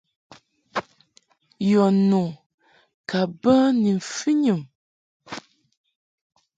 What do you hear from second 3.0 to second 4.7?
ka bə ni mfɨnyum.